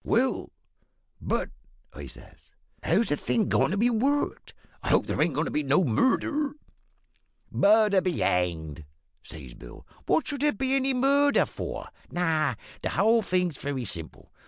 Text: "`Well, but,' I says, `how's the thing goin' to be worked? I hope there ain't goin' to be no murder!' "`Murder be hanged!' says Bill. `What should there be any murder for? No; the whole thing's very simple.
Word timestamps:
"`Well, 0.03 0.49
but,' 1.21 1.51
I 1.93 2.07
says, 2.07 2.49
`how's 2.83 3.09
the 3.09 3.15
thing 3.17 3.49
goin' 3.49 3.69
to 3.69 3.77
be 3.77 3.91
worked? 3.91 4.55
I 4.81 4.89
hope 4.89 5.05
there 5.05 5.21
ain't 5.21 5.35
goin' 5.35 5.45
to 5.45 5.51
be 5.51 5.61
no 5.61 5.83
murder!' 5.83 6.53
"`Murder 7.53 8.03
be 8.03 8.13
hanged!' 8.17 8.85
says 9.21 9.53
Bill. 9.53 9.85
`What 10.07 10.25
should 10.25 10.41
there 10.41 10.53
be 10.53 10.73
any 10.75 10.95
murder 10.95 11.45
for? 11.45 11.87
No; 12.09 12.55
the 12.81 12.89
whole 12.89 13.21
thing's 13.21 13.57
very 13.57 13.85
simple. 13.85 14.31